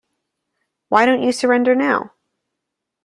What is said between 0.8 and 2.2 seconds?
Why don't you surrender now?